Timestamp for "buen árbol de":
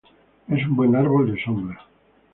0.75-1.43